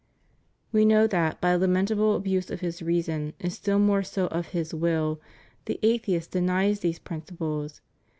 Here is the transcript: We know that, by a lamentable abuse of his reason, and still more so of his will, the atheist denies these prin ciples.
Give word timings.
We 0.71 0.83
know 0.83 1.05
that, 1.05 1.39
by 1.39 1.51
a 1.51 1.59
lamentable 1.59 2.15
abuse 2.15 2.49
of 2.49 2.61
his 2.61 2.81
reason, 2.81 3.33
and 3.39 3.53
still 3.53 3.77
more 3.77 4.01
so 4.01 4.25
of 4.29 4.47
his 4.47 4.73
will, 4.73 5.21
the 5.65 5.77
atheist 5.83 6.31
denies 6.31 6.79
these 6.79 6.97
prin 6.97 7.21
ciples. 7.21 7.81